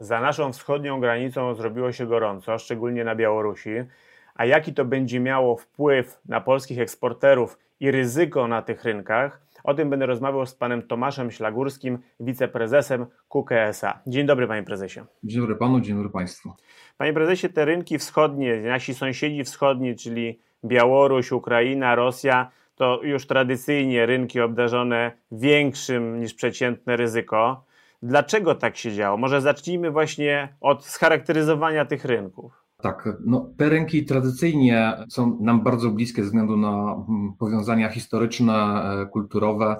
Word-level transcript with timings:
Za 0.00 0.20
naszą 0.20 0.52
wschodnią 0.52 1.00
granicą 1.00 1.54
zrobiło 1.54 1.92
się 1.92 2.06
gorąco, 2.06 2.58
szczególnie 2.58 3.04
na 3.04 3.14
Białorusi. 3.14 3.70
A 4.34 4.44
jaki 4.44 4.74
to 4.74 4.84
będzie 4.84 5.20
miało 5.20 5.56
wpływ 5.56 6.20
na 6.28 6.40
polskich 6.40 6.78
eksporterów 6.78 7.58
i 7.80 7.90
ryzyko 7.90 8.48
na 8.48 8.62
tych 8.62 8.84
rynkach? 8.84 9.40
O 9.64 9.74
tym 9.74 9.90
będę 9.90 10.06
rozmawiał 10.06 10.46
z 10.46 10.54
panem 10.54 10.82
Tomaszem 10.82 11.30
Ślagórskim, 11.30 11.98
wiceprezesem 12.20 13.06
KUKE 13.28 13.72
Dzień 14.06 14.26
dobry, 14.26 14.46
panie 14.46 14.62
prezesie. 14.62 15.00
Dzień 15.24 15.40
dobry 15.40 15.56
panu, 15.56 15.80
dzień 15.80 15.96
dobry 15.96 16.10
państwu. 16.10 16.52
Panie 16.96 17.12
prezesie, 17.12 17.48
te 17.48 17.64
rynki 17.64 17.98
wschodnie, 17.98 18.56
nasi 18.56 18.94
sąsiedzi 18.94 19.44
wschodni, 19.44 19.96
czyli 19.96 20.40
Białoruś, 20.64 21.32
Ukraina, 21.32 21.94
Rosja, 21.94 22.50
to 22.74 23.00
już 23.02 23.26
tradycyjnie 23.26 24.06
rynki 24.06 24.40
obdarzone 24.40 25.12
większym 25.32 26.20
niż 26.20 26.34
przeciętne 26.34 26.96
ryzyko. 26.96 27.64
Dlaczego 28.02 28.54
tak 28.54 28.76
się 28.76 28.92
działo? 28.92 29.16
Może 29.16 29.40
zacznijmy 29.40 29.90
właśnie 29.90 30.54
od 30.60 30.84
scharakteryzowania 30.86 31.84
tych 31.84 32.04
rynków. 32.04 32.61
Tak, 32.82 33.08
no, 33.26 33.50
te 33.56 33.68
rynki 33.68 34.04
tradycyjnie 34.04 34.92
są 35.08 35.38
nam 35.40 35.62
bardzo 35.62 35.90
bliskie 35.90 36.22
ze 36.22 36.26
względu 36.26 36.56
na 36.56 37.04
mm, 37.08 37.32
powiązania 37.38 37.88
historyczne, 37.88 38.54
e, 38.54 39.06
kulturowe 39.06 39.76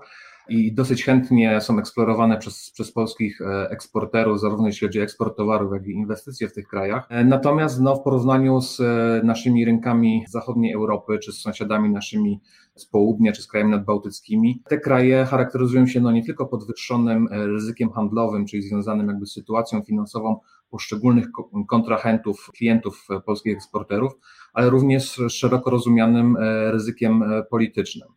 i 0.49 0.75
dosyć 0.75 1.05
chętnie 1.05 1.61
są 1.61 1.79
eksplorowane 1.79 2.39
przez, 2.39 2.71
przez 2.71 2.93
polskich 2.93 3.41
e, 3.41 3.71
eksporterów, 3.71 4.41
zarówno 4.41 4.67
jeśli 4.67 4.87
chodzi 4.87 5.01
o 5.01 5.03
eksport 5.03 5.37
towarów, 5.37 5.73
jak 5.73 5.87
i 5.87 5.91
inwestycje 5.91 6.49
w 6.49 6.53
tych 6.53 6.69
krajach. 6.69 7.07
E, 7.11 7.25
natomiast 7.25 7.81
no, 7.81 7.97
w 7.97 8.03
porównaniu 8.03 8.61
z 8.61 8.81
naszymi 9.25 9.65
rynkami 9.65 10.25
zachodniej 10.29 10.73
Europy, 10.73 11.19
czy 11.19 11.33
z 11.33 11.41
sąsiadami 11.41 11.91
naszymi 11.91 12.41
z 12.75 12.87
południa, 12.87 13.33
czy 13.33 13.43
z 13.43 13.47
krajami 13.47 13.71
nadbałtyckimi, 13.71 14.63
te 14.69 14.79
kraje 14.79 15.25
charakteryzują 15.25 15.87
się 15.87 16.01
no, 16.01 16.13
nie 16.13 16.25
tylko 16.25 16.47
podwyższonym 16.47 17.29
ryzykiem 17.31 17.91
handlowym, 17.91 18.47
czyli 18.47 18.63
związanym 18.63 19.09
jakby 19.09 19.27
z 19.27 19.33
sytuacją 19.33 19.83
finansową 19.83 20.41
poszczególnych 20.73 21.27
kontrahentów, 21.69 22.51
klientów 22.57 23.07
e, 23.11 23.21
polskich 23.21 23.57
eksporterów, 23.57 24.13
ale 24.53 24.71
również 24.71 25.21
szeroko 25.29 25.71
rozumianym 25.71 26.37
e, 26.37 26.71
ryzykiem 26.73 27.23
e, 27.23 27.43
politycznym. 27.43 28.09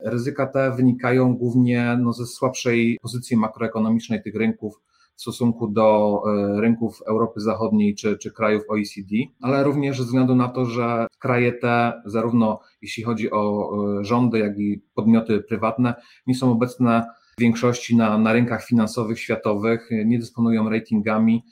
Ryzyka 0.00 0.46
te 0.46 0.70
wynikają 0.76 1.34
głównie 1.34 1.98
no, 2.00 2.12
ze 2.12 2.26
słabszej 2.26 2.98
pozycji 3.02 3.36
makroekonomicznej 3.36 4.22
tych 4.22 4.34
rynków 4.34 4.80
w 5.16 5.20
stosunku 5.20 5.68
do 5.68 6.22
rynków 6.56 7.02
Europy 7.06 7.40
Zachodniej 7.40 7.94
czy, 7.94 8.18
czy 8.18 8.32
krajów 8.32 8.62
OECD, 8.68 9.16
ale 9.40 9.64
również 9.64 9.98
ze 9.98 10.04
względu 10.04 10.34
na 10.34 10.48
to, 10.48 10.64
że 10.64 11.06
kraje 11.18 11.52
te, 11.52 12.02
zarówno 12.04 12.60
jeśli 12.82 13.02
chodzi 13.02 13.30
o 13.30 13.70
rządy, 14.00 14.38
jak 14.38 14.58
i 14.58 14.82
podmioty 14.94 15.40
prywatne, 15.40 15.94
nie 16.26 16.34
są 16.34 16.52
obecne 16.52 17.06
w 17.38 17.40
większości 17.40 17.96
na, 17.96 18.18
na 18.18 18.32
rynkach 18.32 18.64
finansowych 18.64 19.20
światowych, 19.20 19.88
nie 20.04 20.18
dysponują 20.18 20.70
ratingami, 20.70 21.44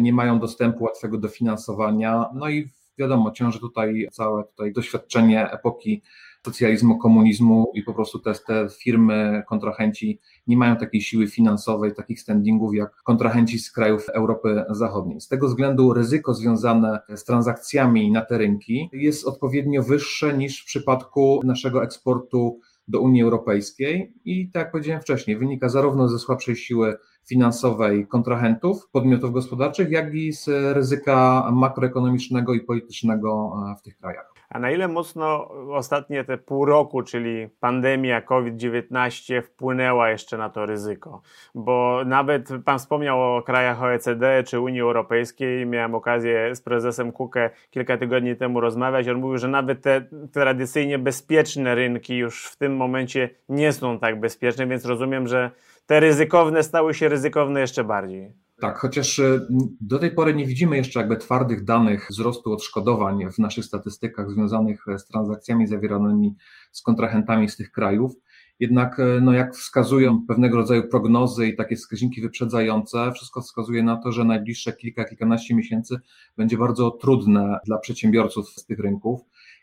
nie 0.00 0.12
mają 0.12 0.38
dostępu 0.38 0.84
łatwego 0.84 1.18
do 1.18 1.28
finansowania, 1.28 2.24
no 2.34 2.48
i 2.48 2.68
wiadomo, 2.98 3.30
ciąży 3.30 3.60
tutaj 3.60 4.08
całe 4.12 4.44
tutaj 4.44 4.72
doświadczenie 4.72 5.50
epoki 5.50 6.02
socjalizmu, 6.46 6.98
komunizmu 6.98 7.72
i 7.74 7.82
po 7.82 7.94
prostu 7.94 8.18
te, 8.18 8.34
te 8.34 8.68
firmy, 8.82 9.42
kontrahenci 9.48 10.20
nie 10.46 10.56
mają 10.56 10.76
takiej 10.76 11.00
siły 11.00 11.26
finansowej, 11.26 11.94
takich 11.94 12.20
standingów 12.20 12.74
jak 12.74 13.02
kontrahenci 13.02 13.58
z 13.58 13.72
krajów 13.72 14.08
Europy 14.08 14.64
Zachodniej. 14.70 15.20
Z 15.20 15.28
tego 15.28 15.48
względu 15.48 15.92
ryzyko 15.92 16.34
związane 16.34 16.98
z 17.14 17.24
transakcjami 17.24 18.12
na 18.12 18.20
te 18.20 18.38
rynki 18.38 18.90
jest 18.92 19.26
odpowiednio 19.26 19.82
wyższe 19.82 20.38
niż 20.38 20.62
w 20.62 20.66
przypadku 20.66 21.40
naszego 21.44 21.82
eksportu 21.82 22.60
do 22.88 23.00
Unii 23.00 23.22
Europejskiej 23.22 24.12
i 24.24 24.50
tak 24.50 24.62
jak 24.62 24.72
powiedziałem 24.72 25.02
wcześniej, 25.02 25.36
wynika 25.36 25.68
zarówno 25.68 26.08
ze 26.08 26.18
słabszej 26.18 26.56
siły 26.56 26.96
finansowej 27.28 28.06
kontrahentów, 28.06 28.90
podmiotów 28.90 29.32
gospodarczych, 29.32 29.90
jak 29.90 30.14
i 30.14 30.32
z 30.32 30.48
ryzyka 30.76 31.48
makroekonomicznego 31.52 32.54
i 32.54 32.60
politycznego 32.60 33.52
e, 33.72 33.76
w 33.78 33.82
tych 33.82 33.98
krajach. 33.98 34.36
A 34.48 34.58
na 34.58 34.70
ile 34.70 34.88
mocno 34.88 35.48
ostatnie 35.72 36.24
te 36.24 36.38
pół 36.38 36.64
roku, 36.64 37.02
czyli 37.02 37.48
pandemia 37.60 38.20
COVID-19 38.20 39.42
wpłynęła 39.42 40.10
jeszcze 40.10 40.38
na 40.38 40.50
to 40.50 40.66
ryzyko? 40.66 41.22
Bo 41.54 42.02
nawet 42.06 42.48
Pan 42.64 42.78
wspomniał 42.78 43.36
o 43.36 43.42
krajach 43.42 43.82
OECD 43.82 44.44
czy 44.44 44.60
Unii 44.60 44.80
Europejskiej. 44.80 45.66
Miałem 45.66 45.94
okazję 45.94 46.54
z 46.54 46.60
prezesem 46.60 47.12
Kukę 47.12 47.50
kilka 47.70 47.98
tygodni 47.98 48.36
temu 48.36 48.60
rozmawiać. 48.60 49.08
On 49.08 49.16
mówił, 49.16 49.38
że 49.38 49.48
nawet 49.48 49.82
te 49.82 50.04
tradycyjnie 50.32 50.98
bezpieczne 50.98 51.74
rynki 51.74 52.16
już 52.16 52.46
w 52.46 52.56
tym 52.56 52.76
momencie 52.76 53.30
nie 53.48 53.72
są 53.72 53.98
tak 53.98 54.20
bezpieczne, 54.20 54.66
więc 54.66 54.84
rozumiem, 54.84 55.28
że 55.28 55.50
te 55.86 56.00
ryzykowne 56.00 56.62
stały 56.62 56.94
się 56.94 57.08
ryzykowne 57.08 57.60
jeszcze 57.60 57.84
bardziej. 57.84 58.32
Tak, 58.60 58.78
chociaż 58.78 59.18
y, 59.18 59.46
do 59.80 59.98
tej 59.98 60.10
pory 60.10 60.34
nie 60.34 60.46
widzimy 60.46 60.76
jeszcze 60.76 61.00
jakby 61.00 61.16
twardych 61.16 61.64
danych 61.64 62.06
wzrostu 62.10 62.52
odszkodowań 62.52 63.32
w 63.32 63.38
naszych 63.38 63.64
statystykach 63.64 64.30
związanych 64.30 64.84
z 64.98 65.06
transakcjami 65.06 65.66
zawieranymi 65.66 66.34
z 66.72 66.82
kontrahentami 66.82 67.48
z 67.48 67.56
tych 67.56 67.70
krajów. 67.70 68.12
Jednak, 68.60 68.98
y, 68.98 69.20
no 69.22 69.32
jak 69.32 69.54
wskazują 69.54 70.26
pewnego 70.28 70.56
rodzaju 70.56 70.88
prognozy 70.88 71.48
i 71.48 71.56
takie 71.56 71.76
wskaźniki 71.76 72.22
wyprzedzające, 72.22 73.12
wszystko 73.12 73.40
wskazuje 73.40 73.82
na 73.82 73.96
to, 73.96 74.12
że 74.12 74.24
najbliższe 74.24 74.72
kilka, 74.72 75.04
kilkanaście 75.04 75.54
miesięcy 75.54 75.96
będzie 76.36 76.58
bardzo 76.58 76.90
trudne 76.90 77.58
dla 77.66 77.78
przedsiębiorców 77.78 78.48
z 78.48 78.66
tych 78.66 78.78
rynków 78.78 79.20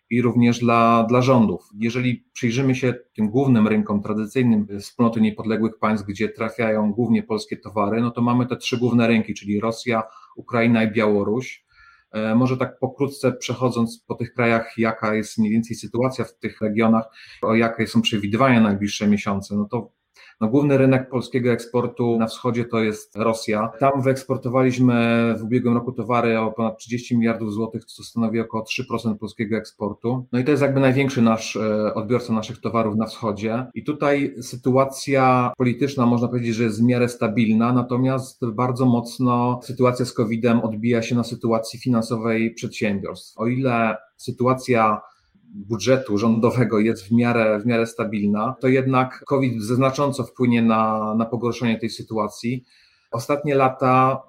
i 0.09 0.21
również 0.21 0.59
dla, 0.59 1.05
dla 1.09 1.21
rządów. 1.21 1.69
Jeżeli 1.79 2.25
przyjrzymy 2.33 2.75
się 2.75 2.93
tym 3.15 3.29
głównym 3.29 3.67
rynkom 3.67 4.01
tradycyjnym 4.01 4.67
wspólnoty 4.79 5.21
niepodległych 5.21 5.79
państw, 5.79 6.07
gdzie 6.07 6.29
trafiają 6.29 6.91
głównie 6.91 7.23
polskie 7.23 7.57
towary, 7.57 8.01
no 8.01 8.11
to 8.11 8.21
mamy 8.21 8.45
te 8.45 8.57
trzy 8.57 8.77
główne 8.77 9.07
rynki, 9.07 9.33
czyli 9.33 9.59
Rosja, 9.59 10.03
Ukraina 10.35 10.83
i 10.83 10.91
Białoruś. 10.91 11.65
E, 12.11 12.35
może 12.35 12.57
tak 12.57 12.79
pokrótce 12.79 13.31
przechodząc 13.31 14.03
po 14.07 14.15
tych 14.15 14.33
krajach, 14.33 14.77
jaka 14.77 15.15
jest 15.15 15.37
mniej 15.37 15.51
więcej 15.51 15.75
sytuacja 15.75 16.25
w 16.25 16.37
tych 16.37 16.61
regionach, 16.61 17.05
o 17.41 17.55
jakie 17.55 17.87
są 17.87 18.01
przewidywania 18.01 18.61
na 18.61 18.69
najbliższe 18.69 19.07
miesiące, 19.07 19.55
no 19.55 19.65
to 19.65 19.91
no, 20.43 20.49
główny 20.49 20.77
rynek 20.77 21.09
polskiego 21.09 21.51
eksportu 21.51 22.19
na 22.19 22.27
wschodzie 22.27 22.65
to 22.65 22.79
jest 22.79 23.15
Rosja. 23.15 23.71
Tam 23.79 24.01
wyeksportowaliśmy 24.01 24.95
w 25.39 25.43
ubiegłym 25.43 25.73
roku 25.73 25.91
towary 25.91 26.39
o 26.39 26.51
ponad 26.51 26.77
30 26.77 27.17
miliardów 27.17 27.53
złotych, 27.53 27.85
co 27.85 28.03
stanowi 28.03 28.39
około 28.39 28.63
3% 28.63 29.17
polskiego 29.17 29.57
eksportu. 29.57 30.25
No 30.31 30.39
i 30.39 30.43
to 30.43 30.51
jest 30.51 30.63
jakby 30.63 30.79
największy 30.79 31.21
nasz 31.21 31.55
e, 31.55 31.93
odbiorca 31.93 32.33
naszych 32.33 32.61
towarów 32.61 32.95
na 32.95 33.05
wschodzie. 33.05 33.65
I 33.73 33.83
tutaj 33.83 34.35
sytuacja 34.41 35.53
polityczna 35.57 36.05
można 36.05 36.27
powiedzieć, 36.27 36.55
że 36.55 36.63
jest 36.63 36.81
w 36.81 36.85
miarę 36.85 37.09
stabilna, 37.09 37.73
natomiast 37.73 38.45
bardzo 38.51 38.85
mocno 38.85 39.59
sytuacja 39.63 40.05
z 40.05 40.13
COVID-em 40.13 40.59
odbija 40.59 41.01
się 41.01 41.15
na 41.15 41.23
sytuacji 41.23 41.79
finansowej 41.79 42.53
przedsiębiorstw. 42.53 43.37
O 43.37 43.47
ile 43.47 43.97
sytuacja 44.17 45.01
budżetu 45.53 46.17
rządowego 46.17 46.79
jest 46.79 47.07
w 47.07 47.11
miarę, 47.11 47.59
w 47.59 47.65
miarę 47.65 47.87
stabilna, 47.87 48.55
to 48.61 48.67
jednak 48.67 49.23
COVID 49.27 49.61
znacząco 49.61 50.23
wpłynie 50.23 50.61
na, 50.61 51.15
na 51.15 51.25
pogorszenie 51.25 51.79
tej 51.79 51.89
sytuacji. 51.89 52.63
Ostatnie 53.11 53.55
lata 53.55 54.21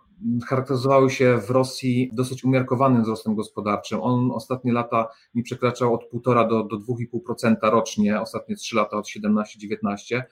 charakteryzowały 0.46 1.10
się 1.10 1.38
w 1.38 1.50
Rosji 1.50 2.10
dosyć 2.12 2.44
umiarkowanym 2.44 3.02
wzrostem 3.02 3.34
gospodarczym. 3.34 4.02
On 4.02 4.30
ostatnie 4.30 4.72
lata 4.72 5.08
nie 5.34 5.42
przekraczał 5.42 5.94
od 5.94 6.12
1,5 6.12 6.48
do, 6.48 6.64
do 6.64 6.76
2,5% 6.76 7.56
rocznie, 7.62 8.20
ostatnie 8.20 8.56
3 8.56 8.76
lata 8.76 8.96
od 8.96 9.06
17-19, 9.06 10.22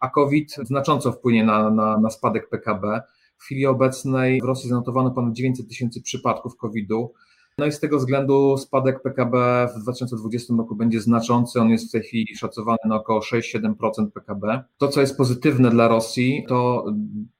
a 0.00 0.08
COVID 0.08 0.54
znacząco 0.54 1.12
wpłynie 1.12 1.44
na, 1.44 1.70
na, 1.70 1.98
na 1.98 2.10
spadek 2.10 2.48
PKB. 2.48 3.02
W 3.36 3.42
chwili 3.42 3.66
obecnej 3.66 4.40
w 4.40 4.44
Rosji 4.44 4.68
zanotowano 4.68 5.10
ponad 5.10 5.32
900 5.32 5.68
tysięcy 5.68 6.02
przypadków 6.02 6.56
COVID-u. 6.56 7.12
No 7.58 7.66
i 7.66 7.72
z 7.72 7.80
tego 7.80 7.98
względu 7.98 8.56
spadek 8.56 9.02
PKB 9.02 9.68
w 9.76 9.82
2020 9.82 10.54
roku 10.58 10.76
będzie 10.76 11.00
znaczący. 11.00 11.60
On 11.60 11.68
jest 11.68 11.88
w 11.88 11.92
tej 11.92 12.02
chwili 12.02 12.36
szacowany 12.36 12.78
na 12.84 12.96
około 12.96 13.20
6-7% 13.20 13.74
PKB. 14.14 14.64
To, 14.78 14.88
co 14.88 15.00
jest 15.00 15.16
pozytywne 15.16 15.70
dla 15.70 15.88
Rosji, 15.88 16.44
to 16.48 16.86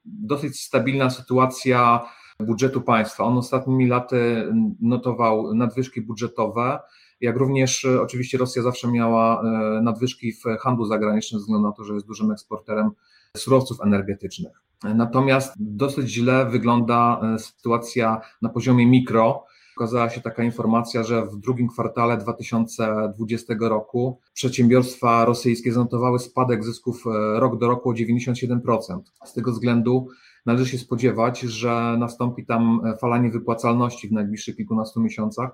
dosyć 0.05 0.59
stabilna 0.59 1.09
sytuacja 1.09 2.01
budżetu 2.39 2.81
państwa. 2.81 3.23
On 3.23 3.37
ostatnimi 3.37 3.87
laty 3.87 4.47
notował 4.79 5.53
nadwyżki 5.53 6.01
budżetowe, 6.01 6.79
jak 7.21 7.37
również 7.37 7.85
oczywiście 7.85 8.37
Rosja 8.37 8.61
zawsze 8.61 8.91
miała 8.91 9.41
e, 9.41 9.81
nadwyżki 9.81 10.33
w 10.33 10.43
handlu 10.59 10.85
zagranicznym, 10.85 11.39
ze 11.39 11.43
względu 11.43 11.67
na 11.67 11.73
to, 11.73 11.83
że 11.83 11.93
jest 11.93 12.07
dużym 12.07 12.31
eksporterem 12.31 12.91
surowców 13.37 13.77
energetycznych. 13.81 14.61
Natomiast 14.83 15.53
dosyć 15.59 16.09
źle 16.09 16.45
wygląda 16.45 17.21
e, 17.23 17.39
sytuacja 17.39 18.21
na 18.41 18.49
poziomie 18.49 18.87
mikro 18.87 19.43
ukazała 19.81 20.09
się 20.09 20.21
taka 20.21 20.43
informacja, 20.43 21.03
że 21.03 21.25
w 21.25 21.37
drugim 21.37 21.67
kwartale 21.67 22.17
2020 22.17 23.53
roku 23.59 24.19
przedsiębiorstwa 24.33 25.25
rosyjskie 25.25 25.71
zanotowały 25.71 26.19
spadek 26.19 26.63
zysków 26.63 27.03
e, 27.07 27.39
rok 27.39 27.57
do 27.57 27.67
roku 27.67 27.89
o 27.89 27.93
97%. 27.93 28.99
Z 29.25 29.33
tego 29.33 29.51
względu 29.51 30.07
należy 30.45 30.65
się 30.71 30.77
spodziewać, 30.77 31.39
że 31.39 31.95
nastąpi 31.99 32.45
tam 32.45 32.81
e, 32.85 32.97
fala 32.97 33.17
niewypłacalności 33.17 34.07
w 34.07 34.11
najbliższych 34.11 34.55
kilkunastu 34.55 35.01
miesiącach, 35.01 35.49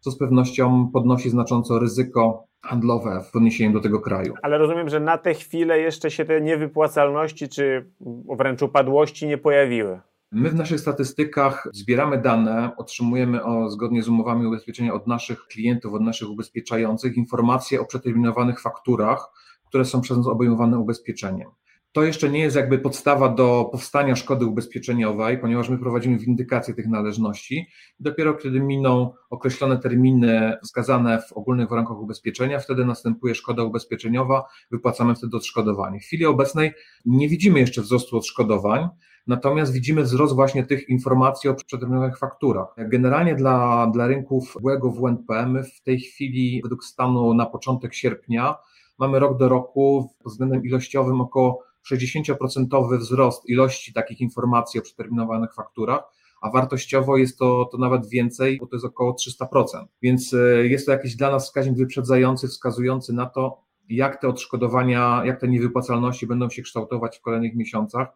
co 0.00 0.10
z 0.10 0.18
pewnością 0.18 0.90
podnosi 0.92 1.30
znacząco 1.30 1.78
ryzyko 1.78 2.44
handlowe 2.62 3.20
w 3.32 3.36
odniesieniu 3.36 3.72
do 3.72 3.80
tego 3.80 4.00
kraju. 4.00 4.34
Ale 4.42 4.58
rozumiem, 4.58 4.88
że 4.88 5.00
na 5.00 5.18
tę 5.18 5.34
chwilę 5.34 5.80
jeszcze 5.80 6.10
się 6.10 6.24
te 6.24 6.40
niewypłacalności 6.40 7.48
czy 7.48 7.90
wręcz 8.38 8.62
upadłości 8.62 9.26
nie 9.26 9.38
pojawiły. 9.38 10.00
My 10.32 10.50
w 10.50 10.54
naszych 10.54 10.80
statystykach 10.80 11.68
zbieramy 11.72 12.18
dane, 12.22 12.76
otrzymujemy 12.76 13.44
o, 13.44 13.70
zgodnie 13.70 14.02
z 14.02 14.08
umowami 14.08 14.46
ubezpieczenia 14.46 14.94
od 14.94 15.06
naszych 15.06 15.46
klientów, 15.46 15.94
od 15.94 16.02
naszych 16.02 16.30
ubezpieczających 16.30 17.16
informacje 17.16 17.80
o 17.80 17.84
przeterminowanych 17.84 18.60
fakturach, 18.60 19.26
które 19.68 19.84
są 19.84 20.00
przez 20.00 20.16
nas 20.16 20.26
obejmowane 20.26 20.78
ubezpieczeniem. 20.78 21.50
To 21.92 22.02
jeszcze 22.02 22.30
nie 22.30 22.40
jest 22.40 22.56
jakby 22.56 22.78
podstawa 22.78 23.28
do 23.28 23.68
powstania 23.72 24.16
szkody 24.16 24.46
ubezpieczeniowej, 24.46 25.38
ponieważ 25.38 25.68
my 25.68 25.78
prowadzimy 25.78 26.18
windykację 26.18 26.74
tych 26.74 26.88
należności. 26.88 27.66
Dopiero 28.00 28.34
kiedy 28.34 28.60
miną 28.60 29.12
określone 29.30 29.78
terminy 29.78 30.56
wskazane 30.64 31.22
w 31.22 31.32
ogólnych 31.32 31.68
warunkach 31.68 31.98
ubezpieczenia, 31.98 32.58
wtedy 32.58 32.84
następuje 32.84 33.34
szkoda 33.34 33.62
ubezpieczeniowa, 33.62 34.44
wypłacamy 34.70 35.14
wtedy 35.14 35.36
odszkodowanie. 35.36 36.00
W 36.00 36.02
chwili 36.02 36.26
obecnej 36.26 36.72
nie 37.04 37.28
widzimy 37.28 37.60
jeszcze 37.60 37.82
wzrostu 37.82 38.16
odszkodowań, 38.16 38.88
Natomiast 39.26 39.72
widzimy 39.72 40.02
wzrost 40.02 40.34
właśnie 40.34 40.66
tych 40.66 40.88
informacji 40.88 41.50
o 41.50 41.54
przeterminowanych 41.54 42.18
fakturach. 42.18 42.66
Generalnie 42.78 43.34
dla, 43.34 43.86
dla 43.86 44.06
rynków 44.06 44.56
byłego 44.60 44.90
WNP 44.90 45.46
my 45.46 45.64
w 45.64 45.82
tej 45.82 46.00
chwili 46.00 46.60
według 46.62 46.84
stanu 46.84 47.34
na 47.34 47.46
początek 47.46 47.94
sierpnia 47.94 48.56
mamy 48.98 49.18
rok 49.18 49.38
do 49.38 49.48
roku 49.48 50.14
pod 50.22 50.32
względem 50.32 50.64
ilościowym 50.64 51.20
około 51.20 51.62
60% 51.92 52.98
wzrost 52.98 53.48
ilości 53.48 53.92
takich 53.92 54.20
informacji 54.20 54.80
o 54.80 54.82
przeterminowanych 54.82 55.54
fakturach, 55.54 56.00
a 56.40 56.50
wartościowo 56.50 57.16
jest 57.16 57.38
to, 57.38 57.68
to 57.72 57.78
nawet 57.78 58.08
więcej, 58.08 58.58
bo 58.58 58.66
to 58.66 58.76
jest 58.76 58.86
około 58.86 59.16
300%. 59.42 59.64
Więc 60.02 60.34
e, 60.34 60.66
jest 60.66 60.86
to 60.86 60.92
jakiś 60.92 61.16
dla 61.16 61.30
nas 61.30 61.44
wskaźnik 61.44 61.76
wyprzedzający, 61.76 62.48
wskazujący 62.48 63.12
na 63.12 63.26
to, 63.26 63.60
jak 63.88 64.20
te 64.20 64.28
odszkodowania, 64.28 65.22
jak 65.24 65.40
te 65.40 65.48
niewypłacalności 65.48 66.26
będą 66.26 66.50
się 66.50 66.62
kształtować 66.62 67.18
w 67.18 67.20
kolejnych 67.20 67.54
miesiącach. 67.54 68.08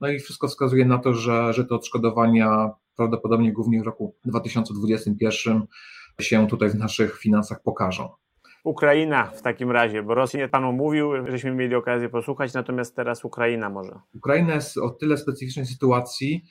No 0.00 0.08
i 0.08 0.18
wszystko 0.18 0.48
wskazuje 0.48 0.84
na 0.84 0.98
to, 0.98 1.14
że, 1.14 1.52
że 1.52 1.64
te 1.64 1.74
odszkodowania 1.74 2.70
prawdopodobnie 2.96 3.52
głównie 3.52 3.80
w 3.80 3.86
roku 3.86 4.14
2021 4.24 5.62
się 6.20 6.46
tutaj 6.46 6.70
w 6.70 6.74
naszych 6.74 7.18
finansach 7.18 7.62
pokażą. 7.62 8.08
Ukraina 8.64 9.24
w 9.24 9.42
takim 9.42 9.70
razie, 9.70 10.02
bo 10.02 10.14
Rosję 10.14 10.48
Panu 10.48 10.72
mówił, 10.72 11.26
żeśmy 11.26 11.50
mieli 11.50 11.74
okazję 11.74 12.08
posłuchać, 12.08 12.54
natomiast 12.54 12.96
teraz 12.96 13.24
Ukraina 13.24 13.70
może. 13.70 14.00
Ukraina 14.14 14.54
jest 14.54 14.78
o 14.78 14.90
tyle 14.90 15.16
specyficznej 15.16 15.66
sytuacji, 15.66 16.44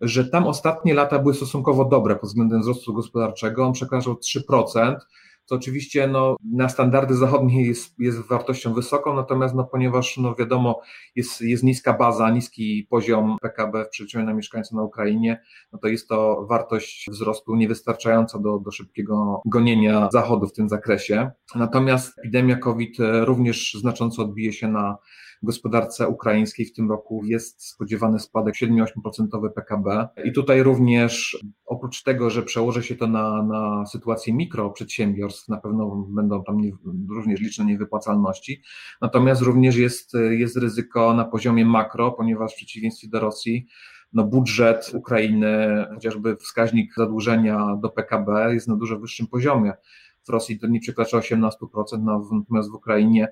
że 0.00 0.28
tam 0.28 0.46
ostatnie 0.46 0.94
lata 0.94 1.18
były 1.18 1.34
stosunkowo 1.34 1.84
dobre 1.84 2.16
pod 2.16 2.28
względem 2.28 2.60
wzrostu 2.60 2.94
gospodarczego. 2.94 3.66
On 3.66 3.72
przekraczał 3.72 4.14
3%, 4.14 4.96
co 5.44 5.54
oczywiście 5.54 6.06
no, 6.06 6.36
na 6.52 6.68
standardy 6.68 7.14
zachodnie 7.14 7.66
jest, 7.66 7.94
jest 7.98 8.28
wartością 8.28 8.74
wysoką, 8.74 9.14
natomiast 9.14 9.54
no, 9.54 9.64
ponieważ 9.64 10.16
no, 10.16 10.34
wiadomo, 10.34 10.80
jest, 11.16 11.40
jest 11.40 11.62
niska 11.62 11.92
baza, 11.92 12.30
niski 12.30 12.86
poziom 12.90 13.36
PKB 13.42 13.84
w 13.84 13.88
przeliczeniu 13.88 14.26
na 14.26 14.34
mieszkańca 14.34 14.76
na 14.76 14.82
Ukrainie, 14.82 15.40
no 15.72 15.78
to 15.78 15.88
jest 15.88 16.08
to 16.08 16.46
wartość 16.48 17.06
wzrostu 17.10 17.54
niewystarczająca 17.54 18.38
do, 18.38 18.58
do 18.58 18.70
szybkiego 18.70 19.42
gonienia 19.46 20.08
Zachodu 20.12 20.46
w 20.46 20.52
tym 20.52 20.68
zakresie. 20.68 21.30
Natomiast 21.54 22.18
epidemia 22.18 22.56
COVID 22.56 22.96
również 23.24 23.74
znacząco 23.74 24.22
odbije 24.22 24.52
się 24.52 24.68
na 24.68 24.96
gospodarce 25.42 26.08
ukraińskiej 26.08 26.66
w 26.66 26.72
tym 26.72 26.90
roku 26.90 27.24
jest 27.24 27.68
spodziewany 27.68 28.18
spadek 28.18 28.54
7-8% 28.54 29.50
PKB. 29.54 30.08
I 30.24 30.32
tutaj 30.32 30.62
również 30.62 31.38
oprócz 31.66 32.02
tego, 32.02 32.30
że 32.30 32.42
przełoży 32.42 32.82
się 32.82 32.94
to 32.94 33.06
na, 33.06 33.42
na 33.42 33.86
sytuację 33.86 34.34
mikroprzedsiębiorstw, 34.34 35.48
na 35.48 35.56
pewno 35.56 36.06
będą 36.08 36.44
tam 36.44 36.60
nie, 36.60 36.72
również 37.16 37.40
liczne 37.40 37.64
niewypłacalności, 37.64 38.62
natomiast 39.00 39.42
również 39.42 39.76
jest, 39.76 40.12
jest 40.30 40.56
ryzyko 40.56 41.14
na 41.14 41.24
poziomie 41.24 41.64
makro, 41.64 42.12
ponieważ 42.12 42.52
w 42.52 42.56
przeciwieństwie 42.56 43.08
do 43.08 43.20
Rosji 43.20 43.66
no 44.14 44.24
budżet 44.24 44.90
Ukrainy, 44.94 45.84
chociażby 45.94 46.36
wskaźnik 46.36 46.94
zadłużenia 46.94 47.76
do 47.82 47.88
PKB 47.88 48.54
jest 48.54 48.68
na 48.68 48.76
dużo 48.76 48.98
wyższym 48.98 49.26
poziomie. 49.26 49.72
W 50.26 50.28
Rosji 50.28 50.58
to 50.58 50.66
nie 50.66 50.80
przekracza 50.80 51.18
18%, 51.18 51.50
natomiast 52.30 52.70
w 52.70 52.74
Ukrainie 52.74 53.28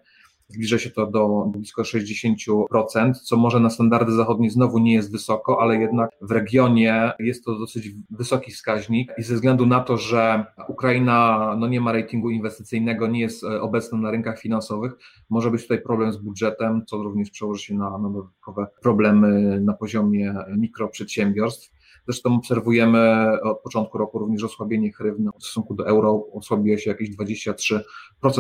zbliża 0.53 0.79
się 0.79 0.91
to 0.91 1.07
do 1.07 1.47
blisko 1.53 1.83
60%, 1.83 3.15
co 3.23 3.37
może 3.37 3.61
na 3.61 3.71
standardy 3.71 4.13
zachodnie 4.13 4.51
znowu 4.51 4.79
nie 4.79 4.95
jest 4.95 5.13
wysoko, 5.13 5.61
ale 5.61 5.77
jednak 5.77 6.11
w 6.21 6.31
regionie 6.31 7.13
jest 7.19 7.45
to 7.45 7.59
dosyć 7.59 7.89
wysoki 8.11 8.53
wskaźnik 8.53 9.13
i 9.19 9.23
ze 9.23 9.35
względu 9.35 9.67
na 9.67 9.81
to, 9.81 9.97
że 9.97 10.45
Ukraina 10.69 11.57
no 11.59 11.69
nie 11.69 11.81
ma 11.81 11.93
ratingu 11.93 12.31
inwestycyjnego, 12.31 13.07
nie 13.07 13.21
jest 13.21 13.45
e, 13.45 13.61
obecna 13.61 13.99
na 13.99 14.11
rynkach 14.11 14.41
finansowych, 14.41 14.93
może 15.31 15.51
być 15.51 15.63
tutaj 15.63 15.83
problem 15.83 16.13
z 16.13 16.17
budżetem, 16.17 16.83
co 16.87 16.97
również 16.97 17.31
przełoży 17.31 17.65
się 17.65 17.75
na, 17.75 17.99
na 17.99 18.11
dodatkowe 18.11 18.67
problemy 18.83 19.61
na 19.61 19.73
poziomie 19.73 20.35
mikroprzedsiębiorstw. 20.57 21.82
Zresztą 22.05 22.35
obserwujemy 22.35 23.31
od 23.43 23.61
początku 23.61 23.99
roku 23.99 24.19
również 24.19 24.45
osłabienie 24.45 24.93
hrywny 24.93 25.31
w 25.39 25.45
stosunku 25.45 25.75
do 25.75 25.87
euro, 25.87 26.27
osłabiło 26.33 26.79
się 26.79 26.91
jakieś 26.91 27.17
23% 27.17 27.81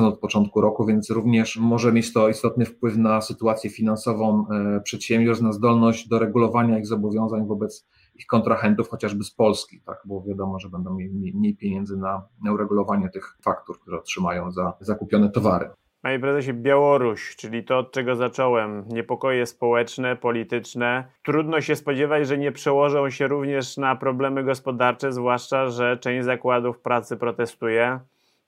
od 0.05 0.19
początku 0.19 0.61
roku, 0.61 0.87
więc 0.87 1.11
również 1.11 1.56
może 1.56 1.93
mieć 1.93 2.12
to 2.12 2.29
istotny 2.29 2.64
wpływ 2.64 2.97
na 2.97 3.20
sytuację 3.20 3.70
finansową 3.70 4.47
e, 4.49 4.81
przedsiębiorstw, 4.81 5.44
na 5.44 5.53
zdolność 5.53 6.09
do 6.09 6.19
regulowania 6.19 6.79
ich 6.79 6.87
zobowiązań 6.87 7.47
wobec 7.47 7.87
ich 8.14 8.26
kontrahentów, 8.26 8.88
chociażby 8.88 9.25
z 9.25 9.31
Polski, 9.31 9.81
tak, 9.81 10.03
bo 10.05 10.23
wiadomo, 10.23 10.58
że 10.58 10.69
będą 10.69 10.94
mieli 10.94 11.32
mniej 11.35 11.56
pieniędzy 11.56 11.97
na 11.97 12.23
uregulowanie 12.53 13.08
tych 13.08 13.37
faktur, 13.43 13.81
które 13.81 13.99
otrzymają 13.99 14.50
za 14.50 14.73
zakupione 14.81 15.31
towary. 15.31 15.70
Panie 16.03 16.19
prezesie, 16.19 16.53
Białoruś, 16.53 17.37
czyli 17.37 17.65
to, 17.65 17.79
od 17.79 17.93
czego 17.93 18.17
zacząłem, 18.17 18.85
niepokoje 18.89 19.47
społeczne, 19.47 20.17
polityczne. 20.17 21.05
Trudno 21.23 21.61
się 21.61 21.77
spodziewać, 21.77 22.29
że 22.29 22.39
nie 22.39 22.53
przełożą 22.53 23.11
się 23.11 23.29
również 23.29 23.77
na 23.77 23.97
problemy 23.97 24.45
gospodarcze, 24.45 25.13
zwłaszcza, 25.13 25.71
że 25.71 25.97
część 25.97 26.25
zakładów 26.25 26.81
pracy 26.81 27.17
protestuje. 27.17 28.01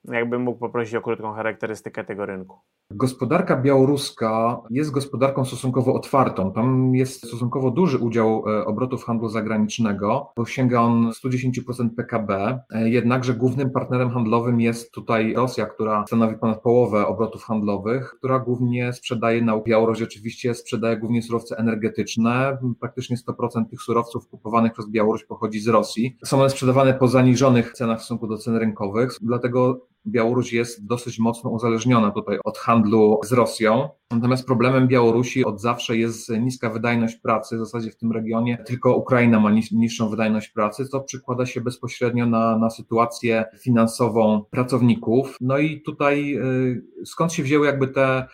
Jakbym 0.03 0.41
mógł 0.41 0.59
poprosić 0.59 0.95
o 0.95 1.01
krótką 1.01 1.33
charakterystykę 1.33 2.03
tego 2.03 2.25
rynku. 2.25 2.59
Gospodarka 2.91 3.61
białoruska 3.61 4.61
jest 4.69 4.91
gospodarką 4.91 5.45
stosunkowo 5.45 5.93
otwartą. 5.93 6.51
Tam 6.51 6.95
jest 6.95 7.27
stosunkowo 7.27 7.71
duży 7.71 7.97
udział 7.97 8.43
e, 8.47 8.65
obrotów 8.65 9.05
handlu 9.05 9.29
zagranicznego, 9.29 10.31
bo 10.37 10.45
sięga 10.45 10.81
on 10.81 11.11
110% 11.11 11.89
PKB. 11.97 12.59
E, 12.71 12.89
jednakże 12.89 13.33
głównym 13.33 13.71
partnerem 13.71 14.09
handlowym 14.09 14.61
jest 14.61 14.91
tutaj 14.91 15.33
Rosja, 15.33 15.65
która 15.65 16.03
stanowi 16.07 16.37
ponad 16.37 16.61
połowę 16.61 17.07
obrotów 17.07 17.43
handlowych, 17.43 18.15
która 18.17 18.39
głównie 18.39 18.93
sprzedaje 18.93 19.41
na 19.41 19.59
Białoruś, 19.59 20.01
oczywiście 20.01 20.53
sprzedaje 20.53 20.97
głównie 20.97 21.21
surowce 21.21 21.57
energetyczne. 21.57 22.57
Praktycznie 22.79 23.17
100% 23.17 23.65
tych 23.69 23.81
surowców 23.81 24.27
kupowanych 24.27 24.73
przez 24.73 24.89
Białoruś 24.89 25.23
pochodzi 25.23 25.59
z 25.59 25.67
Rosji. 25.67 26.17
Są 26.25 26.39
one 26.39 26.49
sprzedawane 26.49 26.93
po 26.93 27.07
zaniżonych 27.07 27.73
cenach 27.73 27.99
w 27.99 28.01
stosunku 28.01 28.27
do 28.27 28.37
cen 28.37 28.55
rynkowych, 28.55 29.11
dlatego 29.21 29.85
Białoruś 30.07 30.53
jest 30.53 30.85
dosyć 30.87 31.19
mocno 31.19 31.49
uzależniona 31.49 32.11
tutaj 32.11 32.37
od 32.43 32.57
handlu 32.57 33.19
z 33.23 33.31
Rosją. 33.31 33.89
Natomiast 34.11 34.45
problemem 34.45 34.87
Białorusi 34.87 35.45
od 35.45 35.61
zawsze 35.61 35.97
jest 35.97 36.29
niska 36.29 36.69
wydajność 36.69 37.15
pracy, 37.15 37.55
w 37.55 37.59
zasadzie 37.59 37.91
w 37.91 37.97
tym 37.97 38.11
regionie 38.11 38.57
tylko 38.67 38.95
Ukraina 38.95 39.39
ma 39.39 39.51
niższą 39.71 40.09
wydajność 40.09 40.49
pracy, 40.49 40.85
co 40.85 40.99
przykłada 40.99 41.45
się 41.45 41.61
bezpośrednio 41.61 42.25
na, 42.25 42.57
na 42.57 42.69
sytuację 42.69 43.45
finansową 43.61 44.43
pracowników. 44.51 45.37
No 45.41 45.57
i 45.57 45.81
tutaj 45.81 46.35
y, 46.35 47.05
skąd 47.05 47.33
się 47.33 47.43
wzięły 47.43 47.65
jakby 47.65 47.87
te 47.87 48.27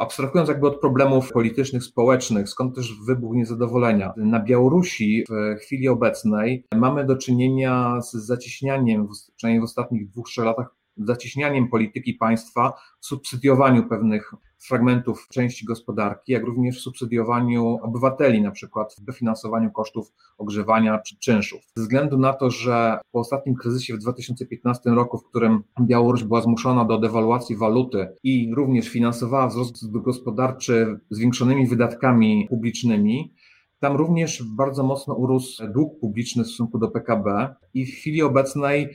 abstrahując 0.00 0.48
jakby 0.48 0.66
od 0.66 0.80
problemów 0.80 1.32
politycznych, 1.32 1.84
społecznych, 1.84 2.48
skąd 2.48 2.74
też 2.74 2.94
wybuch 3.06 3.34
niezadowolenia. 3.34 4.12
Na 4.16 4.40
Białorusi 4.40 5.24
w 5.30 5.58
chwili 5.60 5.88
obecnej 5.88 6.66
mamy 6.74 7.06
do 7.06 7.16
czynienia 7.16 8.00
z 8.00 8.12
zacieśnianiem, 8.12 9.08
przynajmniej 9.36 9.60
w 9.60 9.64
ostatnich 9.64 10.08
dwóch, 10.08 10.28
trzech 10.28 10.44
latach, 10.44 10.79
zacieśnianiem 11.06 11.68
polityki 11.68 12.14
państwa 12.14 12.72
subsydiowaniu 13.00 13.88
pewnych 13.88 14.34
fragmentów 14.58 15.28
części 15.28 15.64
gospodarki, 15.64 16.32
jak 16.32 16.44
również 16.44 16.80
subsydiowaniu 16.80 17.78
obywateli, 17.82 18.42
na 18.42 18.50
przykład 18.50 18.96
w 18.98 19.04
dofinansowaniu 19.04 19.70
kosztów 19.70 20.12
ogrzewania 20.38 20.98
czy 20.98 21.18
czynszów. 21.18 21.60
Ze 21.76 21.82
względu 21.82 22.18
na 22.18 22.32
to, 22.32 22.50
że 22.50 22.98
po 23.12 23.20
ostatnim 23.20 23.54
kryzysie 23.54 23.94
w 23.94 23.98
2015 23.98 24.90
roku, 24.90 25.18
w 25.18 25.28
którym 25.28 25.62
Białoruś 25.80 26.24
była 26.24 26.40
zmuszona 26.40 26.84
do 26.84 26.98
dewaluacji 26.98 27.56
waluty 27.56 28.08
i 28.22 28.54
również 28.54 28.88
finansowała 28.88 29.48
wzrost 29.48 29.90
gospodarczy 29.90 31.00
zwiększonymi 31.10 31.66
wydatkami 31.66 32.46
publicznymi, 32.50 33.34
tam 33.80 33.96
również 33.96 34.42
bardzo 34.56 34.82
mocno 34.82 35.14
urósł 35.14 35.72
dług 35.72 36.00
publiczny 36.00 36.44
w 36.44 36.46
stosunku 36.46 36.78
do 36.78 36.88
PKB 36.88 37.54
i 37.74 37.86
w 37.86 37.94
chwili 37.94 38.22
obecnej 38.22 38.94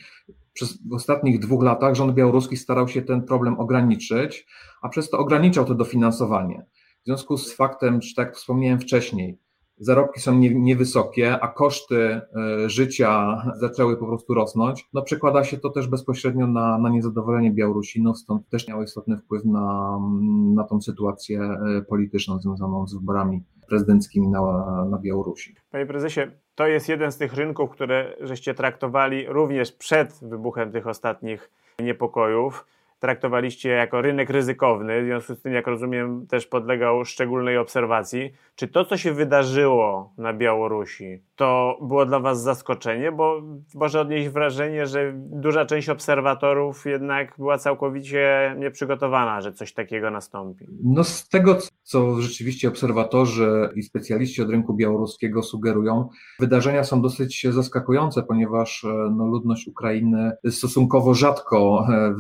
przez 0.56 0.80
ostatnich 0.92 1.40
dwóch 1.40 1.64
latach 1.64 1.96
rząd 1.96 2.14
białoruski 2.14 2.58
starał 2.58 2.88
się 2.88 3.02
ten 3.02 3.22
problem 3.22 3.60
ograniczyć, 3.60 4.48
a 4.82 4.90
przez 4.90 5.10
to 5.10 5.20
ograniczał 5.20 5.66
to 5.66 5.76
dofinansowanie. 5.76 6.66
W 7.02 7.06
związku 7.06 7.38
z 7.38 7.54
faktem, 7.54 8.02
że 8.02 8.16
tak 8.16 8.36
wspomniałem 8.36 8.80
wcześniej, 8.80 9.38
zarobki 9.78 10.22
są 10.22 10.36
niewysokie, 10.40 11.40
a 11.40 11.48
koszty 11.48 11.98
e, 11.98 12.22
życia 12.70 13.42
zaczęły 13.60 13.98
po 13.98 14.08
prostu 14.08 14.34
rosnąć, 14.34 14.90
no 14.94 15.02
przekłada 15.02 15.44
się 15.44 15.58
to 15.58 15.70
też 15.70 15.88
bezpośrednio 15.88 16.48
na, 16.48 16.78
na 16.78 16.90
niezadowolenie 16.90 17.52
Białorusinów, 17.52 18.18
stąd 18.18 18.50
też 18.50 18.68
miało 18.68 18.84
istotny 18.84 19.18
wpływ 19.18 19.46
na, 19.46 20.00
na 20.56 20.64
tą 20.64 20.82
sytuację 20.82 21.42
e, 21.42 21.82
polityczną 21.82 22.40
związaną 22.40 22.88
z 22.88 22.94
wyborami 22.94 23.44
prezydenckimi 23.68 24.28
na, 24.28 24.42
na 24.86 24.98
Białorusi. 24.98 25.56
Panie 25.72 25.86
prezesie, 25.86 26.22
to 26.56 26.68
jest 26.68 26.90
jeden 26.90 27.12
z 27.12 27.18
tych 27.18 27.34
rynków, 27.34 27.70
które 27.70 28.14
żeście 28.22 28.54
traktowali 28.54 29.26
również 29.28 29.72
przed 29.72 30.20
wybuchem 30.22 30.72
tych 30.72 30.88
ostatnich 30.88 31.52
niepokojów 31.80 32.66
traktowaliście 33.06 33.70
jako 33.70 34.02
rynek 34.02 34.30
ryzykowny, 34.30 35.02
w 35.02 35.06
związku 35.06 35.36
z 35.36 35.42
tym, 35.42 35.54
jak 35.54 35.68
rozumiem, 35.68 36.28
też 36.28 36.48
podlegał 36.48 37.06
szczególnej 37.06 37.58
obserwacji. 37.58 38.34
Czy 38.56 38.68
to, 38.68 38.86
co 38.86 38.98
się 38.98 39.14
wydarzyło 39.14 40.14
na 40.18 40.34
Białorusi, 40.34 41.22
to 41.36 41.78
było 41.82 42.06
dla 42.06 42.20
Was 42.20 42.42
zaskoczenie? 42.42 43.12
Bo 43.12 43.42
może 43.76 44.02
odnieść 44.02 44.30
wrażenie, 44.30 44.88
że 44.88 45.14
duża 45.16 45.66
część 45.66 45.90
obserwatorów 45.90 46.86
jednak 46.86 47.34
była 47.38 47.58
całkowicie 47.58 48.56
nieprzygotowana, 48.60 49.42
że 49.42 49.54
coś 49.54 49.74
takiego 49.74 50.12
nastąpi. 50.12 50.66
No 50.84 51.04
z 51.04 51.30
tego, 51.30 51.58
co 51.84 52.22
rzeczywiście 52.22 52.68
obserwatorzy 52.68 53.70
i 53.76 53.84
specjaliści 53.84 54.42
od 54.42 54.50
rynku 54.50 54.74
białoruskiego 54.74 55.44
sugerują, 55.44 56.10
wydarzenia 56.40 56.84
są 56.84 57.02
dosyć 57.02 57.48
zaskakujące, 57.50 58.24
ponieważ 58.24 58.84
e, 58.84 58.88
no, 59.18 59.26
ludność 59.26 59.68
Ukrainy 59.68 60.32
stosunkowo 60.50 61.14
rzadko 61.14 61.88
e, 61.90 62.14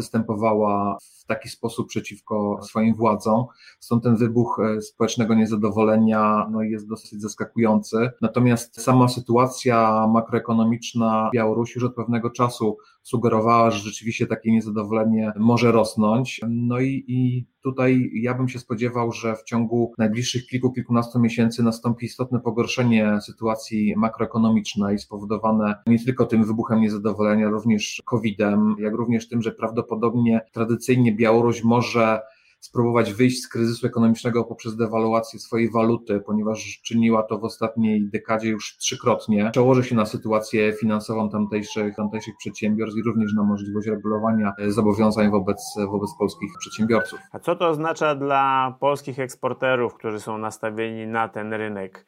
w 1.25 1.27
taki 1.27 1.49
sposób 1.49 1.87
przeciwko 1.87 2.59
swoim 2.63 2.95
władzom. 2.95 3.45
Stąd 3.79 4.03
ten 4.03 4.15
wybuch 4.15 4.59
e, 4.77 4.81
społecznego 4.81 5.35
niezadowolenia 5.35 6.47
no, 6.51 6.61
jest 6.61 6.89
dosyć 6.89 7.21
zaskakujący. 7.21 8.11
Natomiast 8.21 8.81
sama 8.81 9.07
sytuacja 9.07 10.07
makroekonomiczna 10.07 11.29
Białorusi 11.33 11.73
już 11.75 11.83
od 11.83 11.95
pewnego 11.95 12.29
czasu 12.29 12.77
sugerowała, 13.05 13.71
że 13.71 13.79
rzeczywiście 13.79 14.27
takie 14.27 14.51
niezadowolenie 14.51 15.31
może 15.39 15.71
rosnąć. 15.71 16.41
No 16.49 16.79
i, 16.79 17.05
i 17.07 17.45
tutaj 17.63 18.11
ja 18.13 18.33
bym 18.33 18.49
się 18.49 18.59
spodziewał, 18.59 19.11
że 19.11 19.35
w 19.35 19.43
ciągu 19.43 19.93
najbliższych 19.97 20.45
kilku, 20.45 20.71
kilkunastu 20.71 21.19
miesięcy 21.19 21.63
nastąpi 21.63 22.05
istotne 22.05 22.39
pogorszenie 22.39 23.21
sytuacji 23.21 23.93
makroekonomicznej 23.97 24.99
spowodowane 24.99 25.75
nie 25.87 25.99
tylko 25.99 26.25
tym 26.25 26.43
wybuchem 26.43 26.81
niezadowolenia, 26.81 27.49
również 27.49 28.01
COVID-em, 28.05 28.75
jak 28.79 28.93
również 28.93 29.27
tym, 29.27 29.41
że 29.41 29.51
prawdopodobnie 29.51 30.41
tradycyjnie 30.51 31.15
Białoruś 31.15 31.63
może 31.63 32.19
spróbować 32.65 33.13
wyjść 33.13 33.41
z 33.41 33.47
kryzysu 33.47 33.87
ekonomicznego 33.87 34.43
poprzez 34.43 34.75
dewaluację 34.75 35.39
swojej 35.39 35.71
waluty, 35.71 36.19
ponieważ 36.25 36.81
czyniła 36.83 37.23
to 37.23 37.37
w 37.37 37.43
ostatniej 37.43 38.09
dekadzie 38.09 38.49
już 38.49 38.77
trzykrotnie. 38.77 39.49
Przełoży 39.51 39.83
się 39.83 39.95
na 39.95 40.05
sytuację 40.05 40.73
finansową 40.73 41.29
tamtejszych, 41.29 41.95
tamtejszych 41.95 42.35
przedsiębiorstw 42.37 42.97
i 42.97 43.03
również 43.03 43.33
na 43.33 43.43
możliwość 43.43 43.87
regulowania 43.87 44.53
zobowiązań 44.67 45.31
wobec, 45.31 45.75
wobec 45.91 46.09
polskich 46.19 46.49
przedsiębiorców. 46.59 47.19
A 47.31 47.39
co 47.39 47.55
to 47.55 47.67
oznacza 47.67 48.15
dla 48.15 48.75
polskich 48.79 49.19
eksporterów, 49.19 49.93
którzy 49.93 50.19
są 50.19 50.37
nastawieni 50.37 51.07
na 51.07 51.27
ten 51.27 51.53
rynek? 51.53 52.05